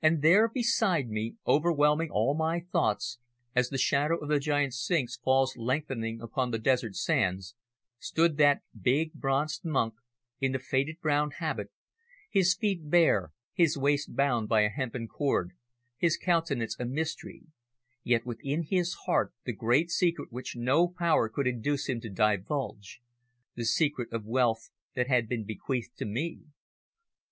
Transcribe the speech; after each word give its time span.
And 0.00 0.22
there 0.22 0.46
beside 0.48 1.08
me, 1.08 1.34
overwhelming 1.44 2.08
all 2.08 2.36
my 2.36 2.60
thoughts, 2.70 3.18
as 3.52 3.68
the 3.68 3.78
shadow 3.78 4.16
of 4.18 4.28
the 4.28 4.38
giant 4.38 4.74
Sphinx 4.74 5.16
falls 5.16 5.56
lengthening 5.56 6.20
upon 6.20 6.52
the 6.52 6.58
desert 6.60 6.94
sands, 6.94 7.56
stood 7.98 8.36
that 8.36 8.62
big, 8.80 9.12
bronzed 9.12 9.64
monk 9.64 9.94
in 10.40 10.52
the 10.52 10.60
faded 10.60 11.00
brown 11.00 11.32
habit, 11.40 11.72
his 12.30 12.54
feet 12.54 12.88
bare, 12.88 13.32
his 13.52 13.76
waist 13.76 14.14
bound 14.14 14.48
by 14.48 14.60
a 14.60 14.68
hempen 14.68 15.08
cord, 15.08 15.50
his 15.96 16.16
countenance 16.16 16.76
a 16.78 16.84
mystery, 16.84 17.42
yet 18.04 18.24
within 18.24 18.62
his 18.62 18.94
heart 19.06 19.34
the 19.44 19.52
great 19.52 19.90
secret 19.90 20.30
which 20.30 20.54
no 20.54 20.86
power 20.86 21.28
could 21.28 21.48
induce 21.48 21.88
him 21.88 22.00
to 22.02 22.08
divulge 22.08 23.00
the 23.56 23.64
secret 23.64 24.12
of 24.12 24.24
wealth 24.24 24.70
that 24.94 25.08
had 25.08 25.28
been 25.28 25.44
bequeathed 25.44 25.96
to 25.96 26.04
me. 26.04 26.42